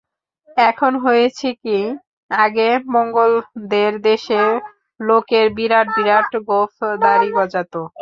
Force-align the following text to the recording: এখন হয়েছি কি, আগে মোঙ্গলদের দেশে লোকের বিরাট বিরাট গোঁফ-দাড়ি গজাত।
এখন 0.63 0.91
হয়েছি 1.05 1.47
কি, 1.63 1.77
আগে 2.31 2.69
মোঙ্গলদের 2.93 3.93
দেশে 4.01 4.41
লোকের 4.99 5.45
বিরাট 5.57 5.87
বিরাট 5.97 6.29
গোঁফ-দাড়ি 6.49 7.29
গজাত। 7.37 7.73